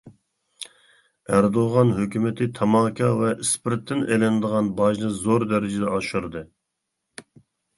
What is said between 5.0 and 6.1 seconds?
زور دەرىجىدە